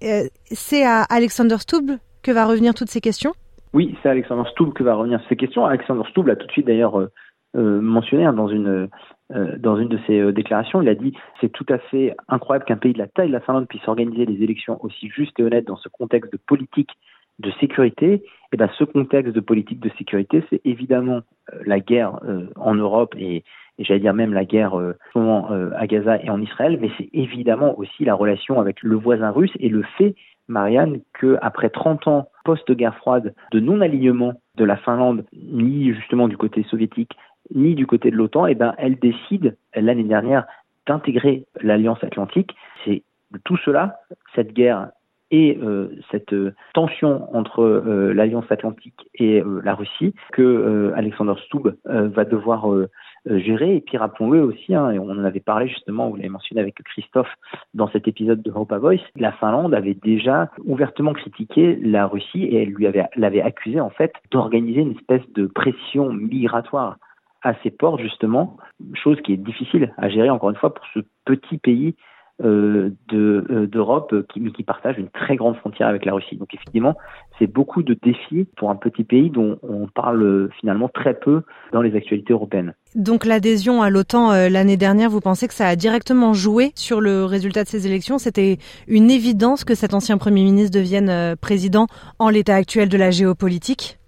c'est 0.54 0.84
à 0.84 1.02
Alexander 1.02 1.56
Stubb 1.58 1.92
que 2.22 2.30
va 2.32 2.46
revenir 2.46 2.74
toutes 2.74 2.90
ces 2.90 3.00
questions? 3.00 3.32
Oui, 3.72 3.96
c'est 4.02 4.08
Alexandre 4.08 4.46
Stouble 4.48 4.74
que 4.74 4.82
va 4.82 4.94
revenir 4.94 5.20
ces 5.28 5.36
questions. 5.36 5.64
Alexandre 5.64 6.06
Stouble 6.08 6.30
a 6.30 6.36
tout 6.36 6.46
de 6.46 6.52
suite 6.52 6.66
d'ailleurs 6.66 7.00
euh, 7.00 7.10
euh, 7.56 7.80
mentionné 7.80 8.24
hein, 8.24 8.34
dans 8.34 8.48
une 8.48 8.88
euh, 9.34 9.56
dans 9.58 9.78
une 9.78 9.88
de 9.88 9.98
ses 10.06 10.30
déclarations, 10.32 10.82
il 10.82 10.88
a 10.90 10.94
dit 10.94 11.14
c'est 11.40 11.50
tout 11.50 11.64
à 11.70 11.78
fait 11.78 12.14
incroyable 12.28 12.66
qu'un 12.66 12.76
pays 12.76 12.92
de 12.92 12.98
la 12.98 13.06
taille 13.06 13.28
de 13.28 13.32
la 13.32 13.40
Finlande 13.40 13.66
puisse 13.66 13.86
organiser 13.88 14.26
des 14.26 14.42
élections 14.42 14.78
aussi 14.84 15.08
justes 15.08 15.38
et 15.40 15.42
honnêtes 15.42 15.66
dans 15.66 15.76
ce 15.76 15.88
contexte 15.88 16.30
de 16.30 16.36
politique 16.36 16.90
de 17.38 17.50
sécurité. 17.58 18.12
Et 18.12 18.22
eh 18.52 18.56
ben 18.58 18.68
ce 18.78 18.84
contexte 18.84 19.32
de 19.32 19.40
politique 19.40 19.80
de 19.80 19.90
sécurité, 19.96 20.44
c'est 20.50 20.60
évidemment 20.66 21.20
la 21.64 21.80
guerre 21.80 22.20
en 22.56 22.74
Europe 22.74 23.14
et, 23.16 23.36
et 23.78 23.84
j'allais 23.84 24.00
dire 24.00 24.12
même 24.12 24.34
la 24.34 24.44
guerre 24.44 24.74
à 24.74 25.86
Gaza 25.86 26.22
et 26.22 26.28
en 26.28 26.42
Israël, 26.42 26.76
mais 26.78 26.90
c'est 26.98 27.08
évidemment 27.14 27.78
aussi 27.78 28.04
la 28.04 28.14
relation 28.14 28.60
avec 28.60 28.82
le 28.82 28.96
voisin 28.96 29.30
russe 29.30 29.52
et 29.58 29.70
le 29.70 29.82
fait 29.96 30.14
Marianne, 30.48 31.00
qu'après 31.18 31.70
30 31.70 32.08
ans 32.08 32.28
post-guerre 32.44 32.96
froide 32.96 33.34
de 33.52 33.60
non-alignement 33.60 34.34
de 34.56 34.64
la 34.64 34.76
Finlande, 34.76 35.24
ni 35.32 35.92
justement 35.94 36.28
du 36.28 36.36
côté 36.36 36.64
soviétique, 36.64 37.16
ni 37.54 37.74
du 37.74 37.86
côté 37.86 38.10
de 38.10 38.16
l'OTAN, 38.16 38.46
eh 38.46 38.54
ben, 38.54 38.74
elle 38.78 38.98
décide 38.98 39.56
l'année 39.74 40.04
dernière 40.04 40.46
d'intégrer 40.86 41.46
l'Alliance 41.60 42.02
Atlantique. 42.02 42.54
C'est 42.84 43.02
tout 43.44 43.56
cela, 43.58 44.00
cette 44.34 44.52
guerre 44.52 44.90
et 45.30 45.58
euh, 45.62 45.88
cette 46.10 46.34
tension 46.74 47.34
entre 47.34 47.62
euh, 47.62 48.12
l'Alliance 48.12 48.44
Atlantique 48.50 49.08
et 49.14 49.40
euh, 49.40 49.62
la 49.64 49.74
Russie 49.74 50.14
que 50.32 50.92
Alexander 50.94 51.32
Stubb 51.46 51.74
va 51.84 52.24
devoir 52.24 52.70
euh, 52.70 52.88
gérer. 53.26 53.76
Et 53.76 53.80
puis 53.80 53.96
rappelons-le 53.96 54.42
aussi, 54.42 54.74
hein, 54.74 54.90
et 54.90 54.98
on 54.98 55.10
en 55.10 55.24
avait 55.24 55.40
parlé 55.40 55.68
justement, 55.68 56.08
vous 56.08 56.16
l'avez 56.16 56.28
mentionné 56.28 56.60
avec 56.60 56.74
Christophe 56.82 57.32
dans 57.74 57.88
cet 57.88 58.08
épisode 58.08 58.42
de 58.42 58.50
Hope 58.50 58.72
Voice, 58.72 59.00
la 59.16 59.32
Finlande 59.32 59.74
avait 59.74 59.94
déjà 59.94 60.50
ouvertement 60.64 61.12
critiqué 61.12 61.76
la 61.76 62.06
Russie 62.06 62.44
et 62.44 62.62
elle 62.62 62.70
lui 62.70 62.86
avait 62.86 63.04
l'avait 63.16 63.42
accusé 63.42 63.80
en 63.80 63.90
fait 63.90 64.12
d'organiser 64.30 64.80
une 64.80 64.92
espèce 64.92 65.22
de 65.34 65.46
pression 65.46 66.12
migratoire 66.12 66.96
à 67.42 67.54
ses 67.62 67.70
portes 67.70 68.00
justement, 68.00 68.56
chose 68.94 69.20
qui 69.22 69.32
est 69.32 69.36
difficile 69.36 69.92
à 69.98 70.08
gérer 70.08 70.30
encore 70.30 70.50
une 70.50 70.56
fois 70.56 70.74
pour 70.74 70.84
ce 70.94 71.00
petit 71.24 71.58
pays 71.58 71.94
euh, 72.42 72.90
euh, 73.12 73.66
d'Europe 73.66 74.14
qui, 74.32 74.42
qui 74.52 74.62
partage 74.62 74.98
une 74.98 75.08
très 75.08 75.36
grande 75.36 75.56
frontière 75.56 75.88
avec 75.88 76.04
la 76.04 76.12
Russie. 76.12 76.36
Donc 76.36 76.52
effectivement, 76.54 76.96
c'est 77.38 77.46
beaucoup 77.46 77.82
de 77.82 77.96
défis 78.02 78.46
pour 78.56 78.70
un 78.70 78.76
petit 78.76 79.04
pays 79.04 79.30
dont 79.30 79.58
on 79.62 79.86
parle 79.86 80.48
finalement 80.60 80.88
très 80.88 81.14
peu 81.14 81.42
dans 81.72 81.82
les 81.82 81.94
actualités 81.94 82.32
européennes. 82.32 82.74
Donc 82.94 83.24
l'adhésion 83.24 83.82
à 83.82 83.90
l'OTAN 83.90 84.32
euh, 84.32 84.48
l'année 84.48 84.76
dernière, 84.76 85.08
vous 85.08 85.20
pensez 85.20 85.48
que 85.48 85.54
ça 85.54 85.66
a 85.66 85.76
directement 85.76 86.34
joué 86.34 86.72
sur 86.74 87.00
le 87.00 87.24
résultat 87.24 87.64
de 87.64 87.68
ces 87.68 87.86
élections? 87.86 88.18
C'était 88.18 88.58
une 88.88 89.10
évidence 89.10 89.64
que 89.64 89.74
cet 89.74 89.94
ancien 89.94 90.18
Premier 90.18 90.42
ministre 90.42 90.76
devienne 90.76 91.36
président 91.40 91.86
en 92.18 92.28
l'état 92.28 92.56
actuel 92.56 92.88
de 92.88 92.96
la 92.96 93.10
géopolitique? 93.10 93.98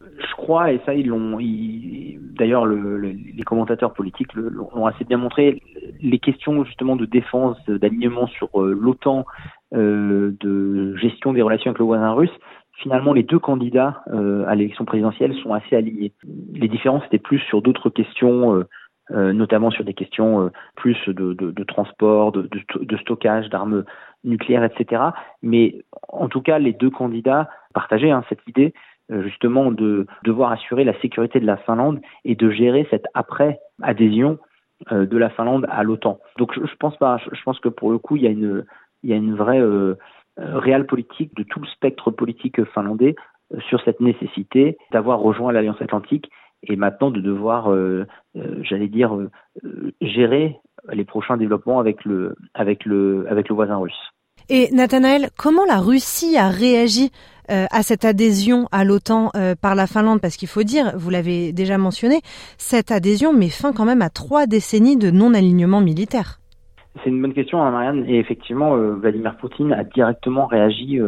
Crois, 0.44 0.72
et 0.72 0.80
ça 0.84 0.94
ils 0.94 1.08
l'ont, 1.08 1.38
d'ailleurs 2.38 2.66
le, 2.66 2.98
les 2.98 3.42
commentateurs 3.44 3.92
politiques 3.94 4.34
l'ont 4.34 4.86
assez 4.86 5.04
bien 5.04 5.16
montré, 5.16 5.62
les 6.00 6.18
questions 6.18 6.64
justement 6.64 6.96
de 6.96 7.06
défense, 7.06 7.58
d'alignement 7.66 8.26
sur 8.26 8.48
euh, 8.60 8.78
l'OTAN, 8.78 9.24
euh, 9.74 10.36
de 10.40 10.94
gestion 10.96 11.32
des 11.32 11.42
relations 11.42 11.70
avec 11.70 11.78
le 11.78 11.86
voisin 11.86 12.12
russe, 12.12 12.36
finalement 12.74 13.12
les 13.12 13.22
deux 13.22 13.38
candidats 13.38 14.02
euh, 14.12 14.44
à 14.46 14.54
l'élection 14.54 14.84
présidentielle 14.84 15.34
sont 15.42 15.54
assez 15.54 15.74
alignés. 15.76 16.12
Les 16.52 16.68
différences 16.68 17.04
étaient 17.06 17.18
plus 17.18 17.40
sur 17.40 17.62
d'autres 17.62 17.90
questions. 17.90 18.64
Notamment 19.10 19.70
sur 19.70 19.84
des 19.84 19.92
questions 19.92 20.50
plus 20.76 20.96
de, 21.08 21.64
transport, 21.64 22.32
de, 22.32 22.96
stockage 23.02 23.50
d'armes 23.50 23.84
nucléaires, 24.24 24.64
etc. 24.64 25.02
Mais 25.42 25.84
en 26.08 26.28
tout 26.28 26.40
cas, 26.40 26.58
les 26.58 26.72
deux 26.72 26.88
candidats 26.88 27.50
partageaient 27.74 28.12
cette 28.30 28.40
idée 28.48 28.72
justement 29.22 29.70
de 29.70 30.06
devoir 30.24 30.52
assurer 30.52 30.84
la 30.84 30.98
sécurité 31.00 31.40
de 31.40 31.46
la 31.46 31.56
Finlande 31.56 32.00
et 32.24 32.34
de 32.34 32.50
gérer 32.50 32.86
cette 32.90 33.06
après 33.14 33.60
adhésion 33.82 34.38
euh, 34.92 35.06
de 35.06 35.16
la 35.16 35.30
Finlande 35.30 35.66
à 35.68 35.82
l'OTAN. 35.82 36.18
Donc 36.38 36.52
je, 36.54 36.76
pense 36.78 36.96
pas, 36.96 37.18
je, 37.32 37.42
pense 37.42 37.58
que 37.60 37.68
pour 37.68 37.90
le 37.90 37.98
coup 37.98 38.16
il 38.16 38.22
y 38.22 38.26
a 38.26 38.30
une 38.30 38.64
il 39.02 39.10
y 39.10 39.12
a 39.12 39.16
une 39.16 39.34
vraie 39.34 39.60
euh, 39.60 39.96
réelle 40.38 40.86
politique 40.86 41.34
de 41.36 41.42
tout 41.42 41.60
le 41.60 41.66
spectre 41.66 42.10
politique 42.10 42.64
finlandais 42.72 43.14
sur 43.68 43.80
cette 43.82 44.00
nécessité 44.00 44.78
d'avoir 44.90 45.20
rejoint 45.20 45.52
l'Alliance 45.52 45.80
Atlantique 45.80 46.30
et 46.66 46.76
maintenant 46.76 47.10
de 47.10 47.20
devoir, 47.20 47.70
j'allais 48.62 48.88
dire, 48.88 49.14
gérer 50.00 50.56
les 50.90 51.04
prochains 51.04 51.36
développements 51.36 51.78
avec 51.78 52.04
le 52.06 52.34
avec 52.54 52.86
le 52.86 53.26
avec 53.28 53.50
le 53.50 53.54
voisin 53.54 53.76
russe. 53.76 54.13
Et 54.50 54.68
Nathanaël, 54.72 55.30
comment 55.38 55.64
la 55.64 55.78
Russie 55.78 56.36
a 56.36 56.50
réagi 56.50 57.10
euh, 57.50 57.64
à 57.70 57.82
cette 57.82 58.04
adhésion 58.04 58.68
à 58.72 58.84
l'OTAN 58.84 59.30
euh, 59.36 59.54
par 59.58 59.74
la 59.74 59.86
Finlande? 59.86 60.20
Parce 60.20 60.36
qu'il 60.36 60.48
faut 60.48 60.64
dire, 60.64 60.92
vous 60.96 61.08
l'avez 61.08 61.54
déjà 61.54 61.78
mentionné, 61.78 62.20
cette 62.58 62.90
adhésion 62.90 63.32
met 63.32 63.48
fin 63.48 63.72
quand 63.72 63.86
même 63.86 64.02
à 64.02 64.10
trois 64.10 64.46
décennies 64.46 64.98
de 64.98 65.10
non-alignement 65.10 65.80
militaire. 65.80 66.40
C'est 67.02 67.08
une 67.08 67.22
bonne 67.22 67.32
question, 67.32 67.62
hein, 67.62 67.70
Marianne. 67.70 68.04
Et 68.06 68.18
effectivement, 68.18 68.76
euh, 68.76 68.94
Vladimir 68.96 69.34
Poutine 69.38 69.72
a 69.72 69.82
directement 69.82 70.44
réagi 70.44 70.98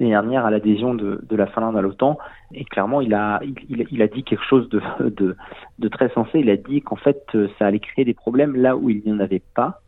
l'année 0.00 0.12
dernière 0.12 0.46
à 0.46 0.50
l'adhésion 0.50 0.94
de, 0.94 1.20
la 1.30 1.46
Finlande 1.46 1.76
à 1.76 1.82
l'OTAN. 1.82 2.16
Et 2.54 2.64
clairement, 2.64 3.02
il 3.02 3.12
a, 3.12 3.42
il, 3.68 4.00
a 4.00 4.06
dit 4.06 4.24
quelque 4.24 4.44
chose 4.48 4.66
de, 5.00 5.36
de 5.78 5.88
très 5.88 6.08
sensé. 6.14 6.38
Il 6.38 6.48
a 6.48 6.56
dit 6.56 6.80
qu'en 6.80 6.96
fait, 6.96 7.22
ça 7.58 7.66
allait 7.66 7.80
créer 7.80 8.06
des 8.06 8.14
problèmes 8.14 8.56
là 8.56 8.78
où 8.78 8.88
il 8.88 9.02
n'y 9.04 9.12
en 9.12 9.20
avait 9.20 9.42
pas. 9.54 9.82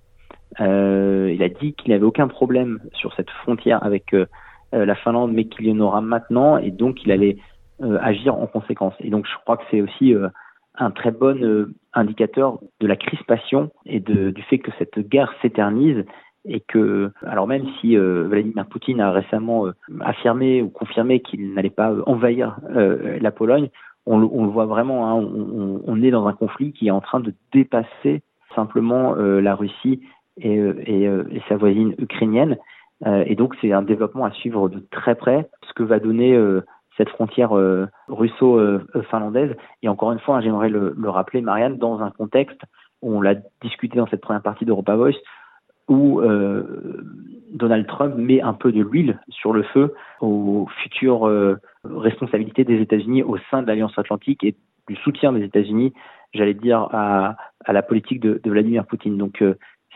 Euh, 0.58 1.30
il 1.32 1.42
a 1.42 1.48
dit 1.48 1.74
qu'il 1.74 1.92
n'avait 1.92 2.04
aucun 2.04 2.28
problème 2.28 2.80
sur 2.92 3.14
cette 3.14 3.30
frontière 3.30 3.84
avec 3.84 4.12
euh, 4.14 4.26
euh, 4.74 4.84
la 4.84 4.94
Finlande, 4.94 5.32
mais 5.32 5.44
qu'il 5.44 5.66
y 5.66 5.72
en 5.72 5.80
aura 5.80 6.00
maintenant, 6.00 6.58
et 6.58 6.70
donc 6.70 7.04
il 7.04 7.12
allait 7.12 7.36
agir 8.02 8.34
en 8.34 8.46
conséquence. 8.46 8.92
Et 9.00 9.08
donc 9.08 9.26
je 9.26 9.34
crois 9.42 9.56
que 9.56 9.62
c'est 9.70 9.80
aussi 9.80 10.14
un 10.74 10.90
très 10.90 11.10
bon 11.12 11.66
indicateur 11.94 12.58
de 12.78 12.86
la 12.86 12.94
crispation 12.94 13.70
et 13.86 14.00
du 14.00 14.42
fait 14.50 14.58
que 14.58 14.70
cette 14.78 14.98
guerre 14.98 15.32
s'éternise 15.40 16.04
et 16.44 16.60
que, 16.60 17.10
alors 17.26 17.46
même 17.46 17.64
si 17.80 17.96
Vladimir 17.96 18.66
Poutine 18.66 19.00
a 19.00 19.10
récemment 19.12 19.64
affirmé 20.00 20.60
ou 20.60 20.68
confirmé 20.68 21.20
qu'il 21.20 21.54
n'allait 21.54 21.70
pas 21.70 21.94
envahir 22.04 22.58
la 22.68 23.30
Pologne, 23.30 23.70
on, 24.04 24.18
le 24.18 24.50
voit 24.50 24.66
vraiment, 24.66 25.08
hein, 25.08 25.26
on, 25.86 26.02
est 26.02 26.10
dans 26.10 26.26
un 26.26 26.34
conflit 26.34 26.74
qui 26.74 26.88
est 26.88 26.90
en 26.90 27.00
train 27.00 27.20
de 27.20 27.32
dépasser 27.50 28.20
simplement 28.54 29.14
la 29.14 29.54
Russie 29.54 30.02
et, 30.38 30.58
euh, 30.58 30.74
euh, 30.88 31.24
et 31.30 31.42
sa 31.48 31.56
voisine 31.56 31.94
ukrainienne. 31.98 32.56
Euh, 33.06 33.24
et 33.26 33.34
donc 33.34 33.54
c'est 33.60 33.72
un 33.72 33.82
développement 33.82 34.24
à 34.24 34.30
suivre 34.32 34.68
de 34.68 34.80
très 34.90 35.14
près, 35.14 35.48
ce 35.66 35.72
que 35.72 35.82
va 35.82 35.98
donner 35.98 36.38
cette 36.96 37.08
frontière 37.08 37.52
russo-finlandaise. 38.08 39.56
Et 39.82 39.88
encore 39.88 40.12
une 40.12 40.18
fois, 40.18 40.36
hein, 40.36 40.40
j'aimerais 40.42 40.68
le, 40.68 40.94
le, 40.96 41.10
rappeler, 41.10 41.40
Marianne, 41.40 41.78
dans 41.78 42.00
un 42.00 42.10
contexte 42.10 42.60
où 43.00 43.16
on 43.16 43.20
l'a 43.22 43.36
discuté 43.62 43.96
dans 43.96 44.06
cette 44.06 44.20
première 44.20 44.42
partie 44.42 44.66
d'Europa 44.66 44.96
Voice, 44.96 45.16
où 45.88 46.20
Donald 47.52 47.86
Trump 47.86 48.14
met 48.16 48.42
un 48.42 48.52
peu 48.52 48.70
de 48.70 48.82
l'huile 48.82 49.18
sur 49.28 49.52
le 49.52 49.62
feu 49.62 49.94
aux 50.20 50.68
futures 50.82 51.28
responsabilités 51.84 52.64
des 52.64 52.80
États-Unis 52.80 53.22
au 53.22 53.38
sein 53.50 53.62
de 53.62 53.66
l'Alliance 53.66 53.98
Atlantique 53.98 54.44
et 54.44 54.54
du 54.88 54.96
soutien 54.96 55.32
des 55.32 55.42
États-Unis, 55.42 55.94
j'allais 56.34 56.54
dire, 56.54 56.88
à, 56.92 57.36
la 57.66 57.82
politique 57.82 58.20
de, 58.20 58.40
de 58.44 58.50
Vladimir 58.50 58.86
Poutine. 58.86 59.16
Donc 59.16 59.42